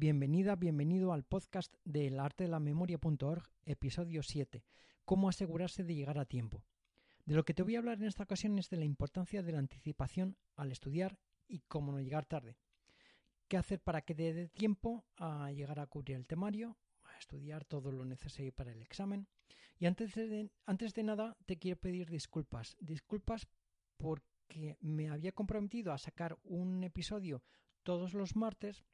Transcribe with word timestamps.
Bienvenida, 0.00 0.54
bienvenido 0.54 1.12
al 1.12 1.24
podcast 1.24 1.74
de 1.84 2.08
la 2.10 2.60
memoria.org, 2.60 3.42
episodio 3.64 4.22
7, 4.22 4.64
cómo 5.04 5.28
asegurarse 5.28 5.82
de 5.82 5.96
llegar 5.96 6.20
a 6.20 6.24
tiempo. 6.24 6.62
De 7.24 7.34
lo 7.34 7.44
que 7.44 7.52
te 7.52 7.64
voy 7.64 7.74
a 7.74 7.80
hablar 7.80 7.98
en 7.98 8.04
esta 8.04 8.22
ocasión 8.22 8.56
es 8.60 8.70
de 8.70 8.76
la 8.76 8.84
importancia 8.84 9.42
de 9.42 9.50
la 9.50 9.58
anticipación 9.58 10.36
al 10.54 10.70
estudiar 10.70 11.18
y 11.48 11.62
cómo 11.66 11.90
no 11.90 11.98
llegar 11.98 12.26
tarde. 12.26 12.56
¿Qué 13.48 13.56
hacer 13.56 13.80
para 13.80 14.02
que 14.02 14.14
te 14.14 14.32
dé 14.32 14.46
tiempo 14.46 15.04
a 15.16 15.50
llegar 15.50 15.80
a 15.80 15.88
cubrir 15.88 16.16
el 16.16 16.28
temario, 16.28 16.78
a 17.02 17.18
estudiar 17.18 17.64
todo 17.64 17.90
lo 17.90 18.04
necesario 18.04 18.52
para 18.52 18.70
el 18.70 18.82
examen? 18.82 19.26
Y 19.80 19.86
antes 19.86 20.14
de, 20.14 20.48
antes 20.64 20.94
de 20.94 21.02
nada 21.02 21.36
te 21.44 21.56
quiero 21.56 21.76
pedir 21.76 22.08
disculpas. 22.08 22.76
Disculpas 22.78 23.48
porque 23.96 24.76
me 24.80 25.08
había 25.08 25.32
comprometido 25.32 25.92
a 25.92 25.98
sacar 25.98 26.38
un 26.44 26.84
episodio 26.84 27.42
todos 27.82 28.14
los 28.14 28.36
martes 28.36 28.84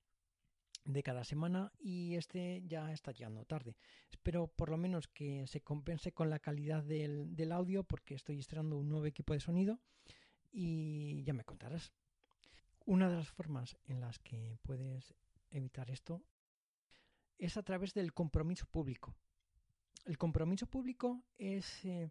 de 0.84 1.02
cada 1.02 1.24
semana 1.24 1.72
y 1.78 2.14
este 2.14 2.62
ya 2.66 2.92
está 2.92 3.12
llegando 3.12 3.44
tarde. 3.44 3.76
Espero 4.10 4.48
por 4.48 4.70
lo 4.70 4.76
menos 4.76 5.08
que 5.08 5.46
se 5.46 5.62
compense 5.62 6.12
con 6.12 6.30
la 6.30 6.38
calidad 6.38 6.82
del, 6.82 7.34
del 7.34 7.52
audio 7.52 7.84
porque 7.84 8.14
estoy 8.14 8.38
estrenando 8.38 8.76
un 8.76 8.88
nuevo 8.88 9.06
equipo 9.06 9.32
de 9.32 9.40
sonido 9.40 9.80
y 10.52 11.22
ya 11.24 11.32
me 11.32 11.44
contarás. 11.44 11.92
Una 12.86 13.08
de 13.08 13.16
las 13.16 13.30
formas 13.30 13.76
en 13.86 14.00
las 14.00 14.18
que 14.18 14.58
puedes 14.62 15.14
evitar 15.50 15.90
esto 15.90 16.22
es 17.38 17.56
a 17.56 17.62
través 17.62 17.94
del 17.94 18.12
compromiso 18.12 18.66
público. 18.66 19.14
El 20.04 20.18
compromiso 20.18 20.66
público 20.66 21.24
es 21.38 21.84
eh, 21.84 22.10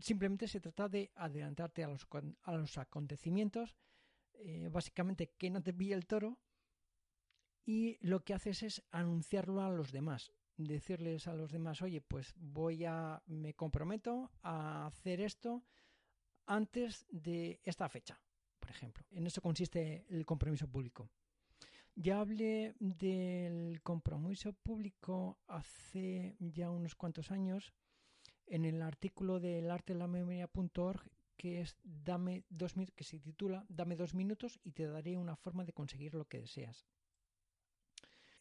simplemente 0.00 0.48
se 0.48 0.60
trata 0.60 0.88
de 0.88 1.10
adelantarte 1.14 1.84
a 1.84 1.88
los, 1.88 2.06
a 2.42 2.52
los 2.52 2.78
acontecimientos, 2.78 3.76
eh, 4.34 4.68
básicamente 4.70 5.32
que 5.36 5.50
no 5.50 5.62
te 5.62 5.74
pille 5.74 5.94
el 5.94 6.06
toro 6.06 6.38
y 7.70 7.98
lo 8.00 8.24
que 8.24 8.34
haces 8.34 8.64
es 8.64 8.82
anunciarlo 8.90 9.62
a 9.62 9.70
los 9.70 9.92
demás, 9.92 10.32
decirles 10.56 11.28
a 11.28 11.34
los 11.34 11.52
demás, 11.52 11.82
oye, 11.82 12.00
pues 12.00 12.34
voy 12.36 12.84
a, 12.84 13.22
me 13.26 13.54
comprometo 13.54 14.32
a 14.42 14.86
hacer 14.86 15.20
esto 15.20 15.62
antes 16.46 17.06
de 17.12 17.60
esta 17.62 17.88
fecha, 17.88 18.20
por 18.58 18.70
ejemplo. 18.70 19.06
En 19.12 19.24
eso 19.24 19.40
consiste 19.40 20.04
el 20.10 20.26
compromiso 20.26 20.66
público. 20.66 21.08
Ya 21.94 22.18
hablé 22.18 22.74
del 22.80 23.80
compromiso 23.84 24.52
público 24.52 25.38
hace 25.46 26.34
ya 26.40 26.72
unos 26.72 26.96
cuantos 26.96 27.30
años 27.30 27.72
en 28.46 28.64
el 28.64 28.82
artículo 28.82 29.38
del 29.38 29.70
arte 29.70 29.92
de 29.92 30.00
la 30.00 30.08
memoria.org 30.08 31.08
que 31.36 31.60
es 31.60 31.76
dame 31.84 32.42
dos 32.48 32.74
que 32.96 33.04
se 33.04 33.20
titula 33.20 33.64
Dame 33.68 33.94
dos 33.94 34.12
minutos 34.12 34.58
y 34.64 34.72
te 34.72 34.86
daré 34.88 35.16
una 35.16 35.36
forma 35.36 35.64
de 35.64 35.72
conseguir 35.72 36.14
lo 36.14 36.26
que 36.26 36.40
deseas 36.40 36.84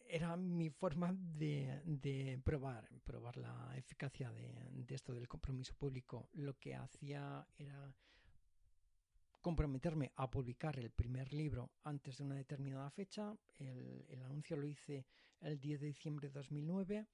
era 0.09 0.35
mi 0.35 0.69
forma 0.71 1.15
de, 1.15 2.41
probar, 2.43 2.89
probar 3.03 3.37
la 3.37 3.73
eficacia 3.77 4.31
de, 4.31 4.95
esto 4.95 5.13
del 5.13 5.27
compromiso 5.27 5.75
público. 5.75 6.29
Lo 6.33 6.57
que 6.57 6.73
hacía 6.73 7.47
era 7.55 7.93
comprometerme 9.39 10.11
a 10.15 10.29
publicar 10.29 10.77
el 10.79 10.89
primer 10.89 11.31
libro 11.31 11.71
antes 11.83 12.17
de 12.17 12.23
una 12.23 12.35
determinada 12.35 12.89
fecha. 12.89 13.37
El, 13.59 14.21
anuncio 14.23 14.57
lo 14.57 14.65
hice 14.65 15.05
el 15.41 15.59
10 15.59 15.81
de 15.81 15.87
diciembre 15.87 16.27
de 16.27 16.33
2009 16.33 17.07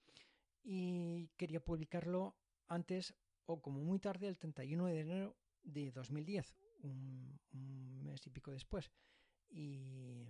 y 0.63 1.27
quería 1.35 1.59
publicarlo 1.59 2.37
antes 2.67 3.13
o 3.45 3.61
como 3.61 3.81
muy 3.81 3.99
tarde 3.99 4.29
el 4.29 4.37
31 4.37 4.85
de 4.87 4.99
enero 5.01 5.37
de 5.63 5.91
2010, 5.91 6.55
un, 6.83 7.39
un 7.51 8.03
mes 8.05 8.25
y 8.25 8.29
pico 8.29 8.51
después. 8.51 8.89
Y 9.49 10.29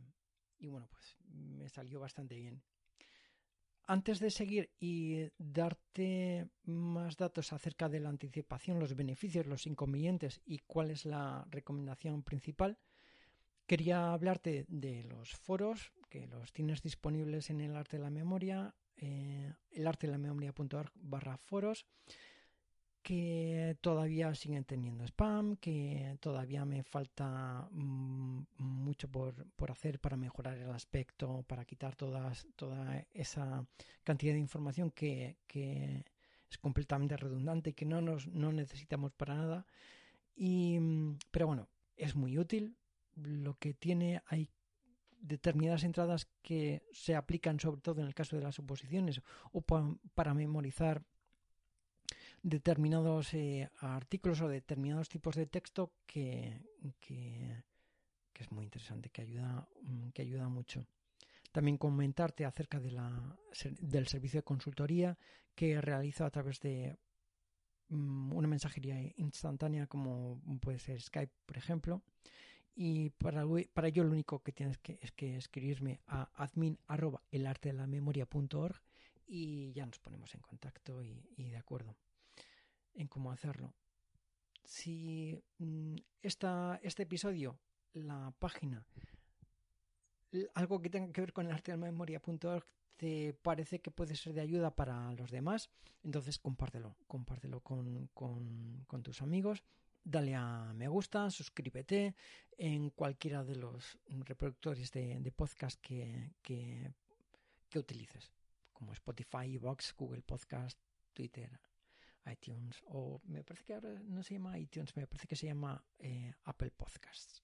y 0.58 0.68
bueno, 0.68 0.88
pues 0.90 1.18
me 1.28 1.70
salió 1.70 2.00
bastante 2.00 2.36
bien. 2.36 2.64
Antes 3.88 4.20
de 4.20 4.32
seguir 4.32 4.72
y 4.80 5.30
darte 5.38 6.50
más 6.64 7.18
datos 7.18 7.54
acerca 7.54 7.88
de 7.88 8.00
la 8.00 8.10
anticipación, 8.10 8.80
los 8.80 8.96
beneficios, 8.96 9.46
los 9.46 9.68
inconvenientes 9.68 10.42
y 10.44 10.60
cuál 10.60 10.90
es 10.90 11.06
la 11.06 11.46
recomendación 11.52 12.24
principal, 12.24 12.80
quería 13.68 14.12
hablarte 14.12 14.66
de 14.70 15.04
los 15.04 15.34
foros, 15.34 15.92
que 16.10 16.26
los 16.28 16.52
tienes 16.52 16.82
disponibles 16.82 17.52
en 17.52 17.62
el 17.62 17.76
arte 17.76 17.98
de 17.98 18.04
la 18.04 18.10
memoria, 18.10 18.74
eh, 18.98 19.54
el 19.72 19.88
arte 19.88 20.08
de 20.08 20.14
la 20.14 20.18
memoria.org 20.18 20.92
barra 20.96 21.38
foros 21.38 21.86
que 23.06 23.78
todavía 23.82 24.34
siguen 24.34 24.64
teniendo 24.64 25.04
spam, 25.04 25.58
que 25.58 26.18
todavía 26.20 26.66
me 26.66 26.82
falta 26.82 27.68
mm, 27.70 28.46
mucho 28.58 29.08
por, 29.08 29.46
hacer 29.70 30.00
para 30.00 30.18
mejorar 30.18 30.58
el 30.58 30.72
aspecto, 30.72 31.44
para 31.44 31.66
quitar 31.66 31.96
toda 31.96 32.34
esa 33.14 33.64
cantidad 34.04 34.34
de 34.34 34.40
información 34.40 34.90
que, 34.90 35.38
es 36.50 36.58
completamente 36.58 37.16
redundante 37.16 37.70
y 37.70 37.74
que 37.74 37.86
no, 37.86 38.02
nos, 38.02 38.26
no 38.28 38.52
necesitamos 38.52 39.14
para 39.14 39.36
nada. 39.36 39.68
Y, 40.36 40.80
pero 41.30 41.46
bueno, 41.46 41.68
es 41.98 42.16
muy 42.16 42.40
útil. 42.40 42.76
Lo 43.14 43.54
que 43.60 43.76
tiene, 43.76 44.24
hay 44.26 44.50
determinadas 45.20 45.84
entradas 45.84 46.28
que 46.42 46.82
se 46.92 47.16
aplican 47.16 47.60
sobre 47.60 47.82
todo 47.82 48.02
en 48.02 48.08
el 48.08 48.16
caso 48.16 48.36
de 48.36 48.42
las 48.42 48.58
oposiciones 48.58 49.22
o 49.52 49.62
para 49.62 50.34
memorizar 50.34 51.04
determinados 52.46 53.34
eh, 53.34 53.72
artículos 53.80 54.40
o 54.42 54.48
determinados 54.48 55.10
tipos 55.10 55.36
de 55.36 55.48
texto 55.48 55.94
que, 56.06 56.62
que, 57.00 57.64
es 58.36 58.52
muy 58.52 58.66
interesante, 58.66 59.10
que 59.10 59.24
ayuda, 59.24 59.68
mm, 59.82 60.10
que 60.10 60.22
ayuda 60.22 60.48
mucho. 60.48 60.86
También 61.52 61.78
comentarte 61.80 62.46
acerca 62.46 62.80
de 62.80 62.92
la, 62.92 63.36
del 63.80 64.08
servicio 64.08 64.40
de 64.40 64.44
consultoría 64.44 65.18
que 65.56 65.82
realizo 65.82 66.24
a 66.24 66.30
través 66.30 66.60
de 66.60 66.96
mm, 67.90 68.34
una 68.34 68.48
mensajería 68.48 69.02
instantánea 69.18 69.88
como 69.88 70.40
puede 70.62 70.78
ser 70.78 71.02
Skype, 71.02 71.34
por 71.48 71.58
ejemplo. 71.58 72.04
Y 72.76 73.10
para, 73.10 73.44
para 73.74 73.88
ello 73.88 74.04
lo 74.04 74.12
único 74.12 74.44
que 74.44 74.52
tienes 74.52 74.78
que 74.78 75.00
es 75.02 75.12
que 75.14 75.36
escribirme 75.36 76.00
a 76.06 76.30
admin 76.36 76.78
arroba 76.86 77.24
el 77.32 77.48
arte 77.48 77.70
de 77.70 77.74
la 77.74 77.88
memoria.org 77.88 78.84
y 79.26 79.74
ya 79.74 79.88
nos 79.88 79.98
ponemos 79.98 80.36
en 80.36 80.42
contacto 80.42 81.02
y 81.02 81.24
de 81.38 81.58
acuerdo 81.58 81.96
en 82.96 83.08
cómo 83.08 83.32
hacerlo. 83.32 83.74
Si 84.64 85.42
mm, 85.60 85.96
esta, 86.22 86.80
este 86.82 87.04
episodio, 87.04 87.60
la 87.94 88.34
página, 88.40 88.86
algo 90.54 90.82
que 90.82 90.90
tenga 90.90 91.12
que 91.12 91.22
ver 91.22 91.34
con 91.34 91.46
el 91.46 91.52
arte 91.52 91.72
de 91.72 91.78
la 91.78 91.86
memoria.org 91.86 92.66
te 92.98 93.34
parece 93.34 93.80
que 93.80 93.92
puede 93.92 94.16
ser 94.16 94.34
de 94.34 94.42
ayuda 94.42 94.72
para 94.74 95.12
los 95.14 95.30
demás, 95.32 95.70
entonces 96.04 96.40
compártelo, 96.40 96.96
compártelo 97.08 97.60
con, 97.62 98.08
con, 98.14 99.04
tus 99.04 99.22
amigos, 99.22 99.64
dale 100.04 100.34
a 100.36 100.72
me 100.74 100.88
gusta, 100.88 101.30
suscríbete 101.30 102.16
en 102.58 102.90
cualquiera 102.92 103.44
de 103.44 103.56
los 103.56 104.00
reproductores 104.08 104.92
de, 104.92 105.34
podcast 105.36 105.80
que, 105.82 106.32
que, 106.42 106.94
que 107.70 107.80
utilices, 107.80 108.32
como 108.72 108.94
Spotify, 108.94 109.58
Vox, 109.58 109.94
Google 109.98 110.22
Podcast, 110.22 110.80
Twitter, 111.14 111.60
iTunes 112.32 112.82
o 112.88 113.22
me 113.26 113.44
parece 113.44 113.64
que 113.66 113.74
ahora 113.74 114.00
no 114.04 114.24
se 114.24 114.36
llama 114.36 114.58
iTunes, 114.58 114.96
me 114.96 115.08
parece 115.08 115.28
que 115.28 115.36
se 115.36 115.48
llama 115.48 115.84
eh, 116.00 116.34
Apple 116.44 116.72
Podcasts. 116.72 117.44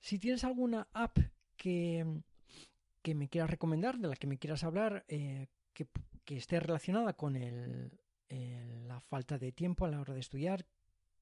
Si 0.00 0.18
tienes 0.18 0.44
alguna 0.44 0.88
app 0.92 1.18
que, 1.56 2.22
que, 3.02 3.14
me 3.14 3.28
quieras 3.28 3.50
recomendar, 3.50 3.98
de 3.98 4.08
la 4.08 4.16
que 4.16 4.26
me 4.26 4.38
quieras 4.38 4.64
hablar, 4.64 5.04
eh, 5.08 5.46
que, 5.72 5.86
que, 6.24 6.36
esté 6.36 6.58
relacionada 6.58 7.14
con 7.14 7.34
la 8.88 9.00
falta 9.00 9.38
de 9.38 9.52
tiempo 9.52 9.84
a 9.84 9.88
la 9.88 10.00
hora 10.00 10.14
de 10.14 10.20
estudiar, 10.20 10.66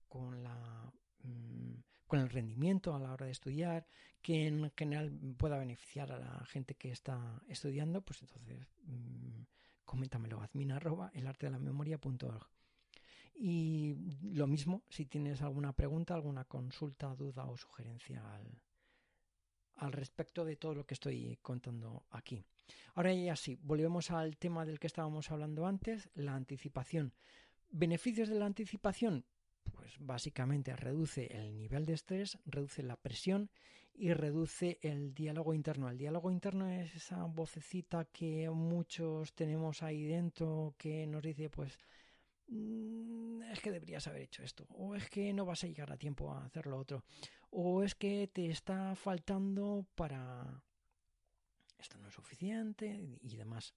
con 0.08 0.42
la 0.42 0.92
mm, 1.22 1.74
con 2.10 2.18
el 2.18 2.28
rendimiento 2.28 2.92
a 2.92 2.98
la 2.98 3.12
hora 3.12 3.26
de 3.26 3.32
estudiar, 3.32 3.86
que 4.20 4.48
en 4.48 4.72
general 4.76 5.16
pueda 5.38 5.56
beneficiar 5.56 6.10
a 6.10 6.18
la 6.18 6.44
gente 6.44 6.74
que 6.74 6.90
está 6.90 7.40
estudiando, 7.46 8.02
pues 8.02 8.20
entonces 8.22 8.66
mmm, 8.82 8.99
coméntamelo, 9.90 10.40
admin 10.40 10.70
arroba 10.70 11.10
el. 11.14 11.26
Y 13.34 13.96
lo 14.22 14.46
mismo, 14.46 14.84
si 14.88 15.06
tienes 15.06 15.42
alguna 15.42 15.72
pregunta, 15.72 16.14
alguna 16.14 16.44
consulta, 16.44 17.16
duda 17.16 17.46
o 17.46 17.56
sugerencia 17.56 18.22
al, 18.34 18.62
al 19.76 19.92
respecto 19.92 20.44
de 20.44 20.54
todo 20.54 20.74
lo 20.74 20.86
que 20.86 20.94
estoy 20.94 21.38
contando 21.42 22.04
aquí. 22.10 22.44
Ahora 22.94 23.12
ya 23.12 23.34
sí, 23.34 23.58
volvemos 23.62 24.12
al 24.12 24.36
tema 24.36 24.64
del 24.64 24.78
que 24.78 24.86
estábamos 24.86 25.28
hablando 25.32 25.66
antes, 25.66 26.08
la 26.14 26.36
anticipación. 26.36 27.12
¿Beneficios 27.70 28.28
de 28.28 28.38
la 28.38 28.46
anticipación? 28.46 29.24
Pues 29.72 29.96
básicamente 29.98 30.76
reduce 30.76 31.26
el 31.36 31.56
nivel 31.56 31.84
de 31.84 31.94
estrés, 31.94 32.38
reduce 32.44 32.84
la 32.84 32.96
presión 32.96 33.50
y 33.94 34.12
reduce 34.14 34.78
el 34.82 35.14
diálogo 35.14 35.54
interno. 35.54 35.88
El 35.88 35.98
diálogo 35.98 36.30
interno 36.30 36.68
es 36.68 36.94
esa 36.94 37.24
vocecita 37.24 38.06
que 38.06 38.48
muchos 38.50 39.34
tenemos 39.34 39.82
ahí 39.82 40.04
dentro 40.04 40.74
que 40.78 41.06
nos 41.06 41.22
dice 41.22 41.50
pues 41.50 41.78
mm, 42.48 43.42
es 43.42 43.60
que 43.60 43.70
deberías 43.70 44.06
haber 44.06 44.22
hecho 44.22 44.42
esto, 44.42 44.66
o 44.70 44.94
es 44.94 45.08
que 45.08 45.32
no 45.32 45.44
vas 45.44 45.64
a 45.64 45.66
llegar 45.66 45.92
a 45.92 45.96
tiempo 45.96 46.32
a 46.32 46.44
hacer 46.44 46.66
lo 46.66 46.78
otro, 46.78 47.04
o 47.50 47.82
es 47.82 47.94
que 47.94 48.28
te 48.32 48.50
está 48.50 48.94
faltando 48.94 49.86
para 49.94 50.62
esto 51.80 51.98
no 51.98 52.08
es 52.08 52.14
suficiente 52.14 53.18
y 53.22 53.36
demás. 53.36 53.74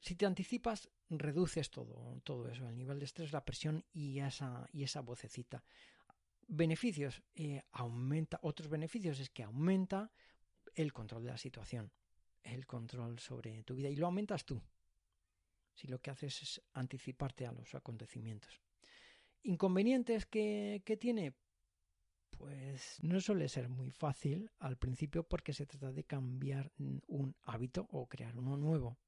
Si 0.00 0.14
te 0.14 0.26
anticipas, 0.26 0.88
reduces 1.08 1.70
todo, 1.70 2.20
todo 2.22 2.48
eso, 2.48 2.68
el 2.68 2.76
nivel 2.76 2.98
de 2.98 3.06
estrés, 3.06 3.32
la 3.32 3.44
presión 3.44 3.84
y 3.92 4.20
esa, 4.20 4.68
y 4.72 4.84
esa 4.84 5.00
vocecita. 5.00 5.64
Beneficios, 6.50 7.22
eh, 7.34 7.62
aumenta, 7.72 8.38
otros 8.42 8.70
beneficios 8.70 9.20
es 9.20 9.28
que 9.28 9.42
aumenta 9.42 10.10
el 10.74 10.94
control 10.94 11.24
de 11.24 11.30
la 11.30 11.36
situación, 11.36 11.92
el 12.42 12.66
control 12.66 13.18
sobre 13.18 13.62
tu 13.64 13.74
vida 13.74 13.90
y 13.90 13.96
lo 13.96 14.06
aumentas 14.06 14.46
tú. 14.46 14.62
Si 15.74 15.86
lo 15.88 16.00
que 16.00 16.10
haces 16.10 16.42
es 16.42 16.62
anticiparte 16.72 17.46
a 17.46 17.52
los 17.52 17.74
acontecimientos. 17.74 18.62
Inconvenientes 19.42 20.24
que, 20.24 20.82
que 20.86 20.96
tiene, 20.96 21.34
pues 22.30 22.96
no 23.02 23.20
suele 23.20 23.48
ser 23.50 23.68
muy 23.68 23.90
fácil 23.90 24.50
al 24.58 24.78
principio 24.78 25.24
porque 25.28 25.52
se 25.52 25.66
trata 25.66 25.92
de 25.92 26.04
cambiar 26.04 26.72
un 26.78 27.36
hábito 27.42 27.86
o 27.90 28.08
crear 28.08 28.36
uno 28.36 28.56
nuevo. 28.56 28.98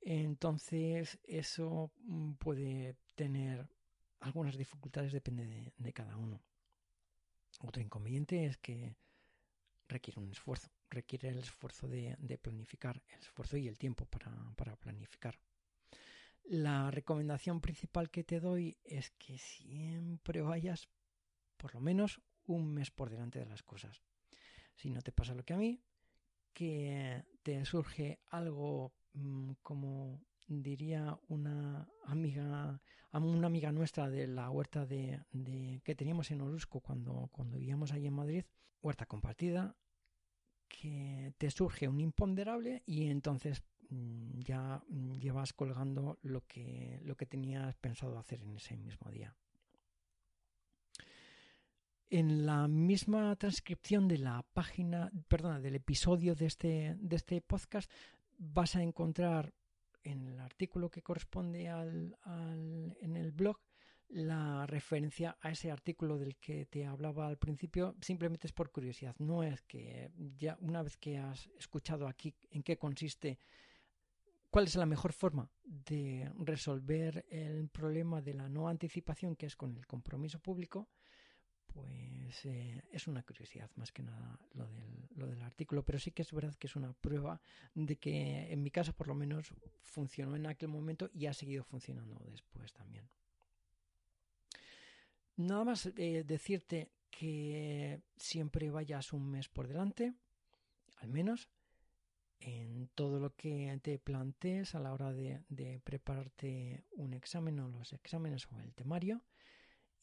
Entonces 0.00 1.18
eso 1.24 1.92
mm, 1.98 2.34
puede 2.34 2.96
tener 3.14 3.68
algunas 4.20 4.56
dificultades, 4.56 5.12
depende 5.12 5.72
de, 5.76 5.92
cada 5.92 6.16
uno. 6.16 6.42
Otro 7.60 7.82
inconveniente 7.82 8.46
es 8.46 8.58
que 8.58 8.96
requiere 9.88 10.20
un 10.20 10.30
esfuerzo, 10.30 10.70
requiere 10.90 11.28
el 11.28 11.38
esfuerzo 11.38 11.88
de, 11.88 12.16
planificar, 12.40 13.02
el 13.08 13.20
esfuerzo 13.20 13.56
y 13.56 13.68
el 13.68 13.78
tiempo 13.78 14.04
para, 14.06 14.32
para, 14.56 14.76
planificar. 14.76 15.38
La 16.44 16.90
recomendación 16.90 17.60
principal 17.60 18.10
que 18.10 18.24
te 18.24 18.40
doy 18.40 18.78
es 18.84 19.10
que 19.12 19.38
siempre 19.38 20.40
vayas 20.40 20.88
por 21.56 21.74
lo 21.74 21.80
menos 21.80 22.20
un 22.44 22.72
mes 22.72 22.90
por 22.90 23.10
delante 23.10 23.38
de 23.38 23.46
las 23.46 23.62
cosas. 23.62 24.02
Si 24.74 24.90
no 24.90 25.02
te 25.02 25.12
pasa 25.12 25.34
lo 25.34 25.44
que 25.44 25.54
a 25.54 25.58
mí, 25.58 25.82
que 26.54 27.24
te 27.42 27.64
surge 27.64 28.20
algo 28.28 28.94
Mm, 29.18 29.52
como 29.62 30.20
diría 30.46 31.18
una 31.28 31.88
amiga 32.04 32.80
una 33.24 33.46
amiga 33.46 33.72
nuestra 33.72 34.08
de 34.08 34.26
la 34.26 34.50
huerta 34.50 34.86
de, 34.86 35.20
que 35.84 35.94
teníamos 35.94 36.30
en 36.30 36.40
Orusco 36.40 36.80
cuando, 36.80 37.28
cuando 37.32 37.58
vivíamos 37.58 37.92
allí 37.92 38.06
en 38.06 38.14
Madrid, 38.14 38.44
huerta 38.82 39.06
compartida, 39.06 39.76
que 40.68 41.32
te 41.38 41.50
surge 41.50 41.88
un 41.88 42.00
imponderable 42.00 42.82
y 42.86 43.08
entonces 43.08 43.62
mm, 43.90 44.40
ya 44.40 44.82
llevas 45.18 45.52
colgando 45.52 46.18
lo 46.22 46.42
que, 46.46 47.00
lo 47.04 47.16
que 47.16 47.26
tenías 47.26 47.74
pensado 47.76 48.18
hacer 48.18 48.42
en 48.42 48.56
ese 48.56 48.76
mismo 48.76 49.10
día. 49.10 49.34
En 52.10 52.46
la 52.46 52.68
misma 52.68 53.36
transcripción 53.36 54.08
de 54.08 54.18
la 54.18 54.42
página, 54.54 55.10
perdona, 55.28 55.60
del 55.60 55.74
episodio 55.74 56.34
de 56.34 56.46
este, 56.46 56.96
de 56.98 57.16
este 57.16 57.40
podcast, 57.42 57.90
vas 58.38 58.76
a 58.76 58.82
encontrar 58.82 59.52
en 60.04 60.26
el 60.26 60.40
artículo 60.40 60.90
que 60.90 61.02
corresponde 61.02 61.68
al, 61.68 62.16
en 63.00 63.16
el 63.16 63.32
blog 63.32 63.58
la 64.08 64.66
referencia 64.66 65.36
a 65.40 65.50
ese 65.50 65.70
artículo 65.70 66.18
del 66.18 66.36
que 66.36 66.64
te 66.64 66.86
hablaba 66.86 67.26
al 67.26 67.36
principio 67.36 67.94
simplemente 68.00 68.46
es 68.46 68.52
por 68.52 68.70
curiosidad. 68.70 69.14
No 69.18 69.42
es 69.42 69.62
que 69.62 70.10
ya 70.38 70.56
una 70.60 70.82
vez 70.82 70.96
que 70.96 71.18
has 71.18 71.46
escuchado 71.58 72.08
aquí 72.08 72.34
en 72.50 72.62
qué 72.62 72.78
consiste 72.78 73.38
cuál 74.50 74.64
es 74.64 74.76
la 74.76 74.86
mejor 74.86 75.12
forma 75.12 75.50
de 75.62 76.30
resolver 76.38 77.26
el 77.28 77.68
problema 77.68 78.22
de 78.22 78.34
la 78.34 78.48
no 78.48 78.68
anticipación 78.68 79.36
que 79.36 79.46
es 79.46 79.56
con 79.56 79.76
el 79.76 79.86
compromiso 79.86 80.40
público 80.40 80.88
pues 81.78 82.44
eh, 82.44 82.82
es 82.92 83.06
una 83.06 83.22
curiosidad 83.22 83.70
más 83.76 83.92
que 83.92 84.02
nada 84.02 84.38
lo 84.54 84.66
del, 84.66 85.08
lo 85.16 85.26
del 85.26 85.42
artículo, 85.42 85.84
pero 85.84 85.98
sí 85.98 86.10
que 86.10 86.22
es 86.22 86.32
verdad 86.32 86.54
que 86.56 86.66
es 86.66 86.76
una 86.76 86.92
prueba 86.92 87.40
de 87.74 87.96
que 87.96 88.52
en 88.52 88.62
mi 88.62 88.70
caso 88.70 88.92
por 88.92 89.08
lo 89.08 89.14
menos 89.14 89.52
funcionó 89.82 90.36
en 90.36 90.46
aquel 90.46 90.68
momento 90.68 91.10
y 91.14 91.26
ha 91.26 91.32
seguido 91.32 91.64
funcionando 91.64 92.18
después 92.30 92.72
también. 92.72 93.08
Nada 95.36 95.64
más 95.64 95.86
eh, 95.86 96.24
decirte 96.26 96.90
que 97.10 98.00
siempre 98.16 98.70
vayas 98.70 99.12
un 99.12 99.30
mes 99.30 99.48
por 99.48 99.68
delante, 99.68 100.12
al 100.96 101.08
menos, 101.08 101.48
en 102.40 102.88
todo 102.94 103.20
lo 103.20 103.34
que 103.36 103.78
te 103.82 103.98
plantees 103.98 104.74
a 104.74 104.80
la 104.80 104.92
hora 104.92 105.12
de, 105.12 105.42
de 105.48 105.80
prepararte 105.80 106.84
un 106.92 107.14
examen 107.14 107.58
o 107.60 107.68
los 107.68 107.92
exámenes 107.92 108.46
o 108.52 108.58
el 108.60 108.74
temario 108.74 109.22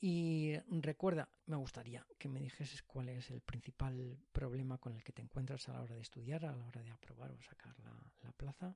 y 0.07 0.60
recuerda, 0.69 1.28
me 1.48 1.56
gustaría 1.56 2.06
que 2.19 2.30
me 2.30 2.40
dijeses 2.40 2.84
cuál 2.84 3.10
es 3.10 3.31
el 3.31 3.42
principal 3.42 4.19
problema 4.31 4.78
con 4.78 4.94
el 4.94 5.04
que 5.04 5.12
te 5.12 5.24
encuentras 5.24 5.68
a 5.68 5.74
la 5.74 5.81
hora 5.81 5.96
de 5.96 6.02
estudiar, 6.02 6.46
a 6.46 6.56
la 6.56 6.63
hora 6.63 6.84
de 6.84 6.92
aprobar 6.92 7.31
o 7.31 7.42
sacar 7.42 7.75
la, 7.80 8.31
plaza. 8.34 8.75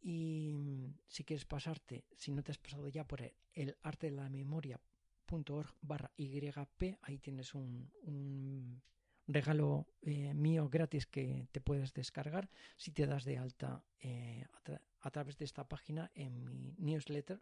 Y 0.00 0.52
si 1.06 1.22
quieres 1.22 1.44
pasarte, 1.44 2.06
si 2.16 2.32
no 2.32 2.42
te 2.42 2.50
has 2.50 2.58
pasado 2.58 2.88
ya 2.88 3.06
por 3.06 3.22
el 3.22 3.76
arte 3.82 4.10
de 4.10 4.16
la 4.16 4.28
memoria.org 4.28 5.72
barra 5.80 6.10
YP, 6.16 6.98
ahí 7.02 7.18
tienes 7.18 7.54
un, 7.54 8.82
regalo 9.28 9.86
eh, 10.02 10.34
mío 10.34 10.68
gratis 10.68 11.06
que 11.06 11.46
te 11.52 11.60
puedes 11.60 11.94
descargar 11.94 12.50
si 12.76 12.90
te 12.90 13.06
das 13.06 13.24
de 13.24 13.38
alta 13.38 13.84
eh, 14.00 14.44
a 15.02 15.10
través 15.12 15.38
de 15.38 15.44
esta 15.44 15.68
página 15.68 16.10
en 16.16 16.42
mi 16.44 16.74
newsletter 16.78 17.40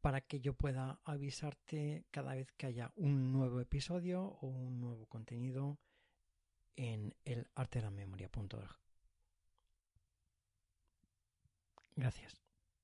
para 0.00 0.20
que 0.20 0.40
yo 0.40 0.54
pueda 0.54 1.00
avisarte 1.04 2.04
cada 2.10 2.34
vez 2.34 2.52
que 2.52 2.66
haya 2.66 2.92
un 2.96 3.32
nuevo 3.32 3.60
episodio 3.60 4.22
o 4.22 4.46
un 4.46 4.80
nuevo 4.80 5.06
contenido 5.06 5.78
en 6.76 7.14
el 7.24 7.48
arte 7.54 7.78
de 7.80 7.84
la 7.84 7.90
memoria.org. 7.90 8.78
Gracias. 11.96 12.40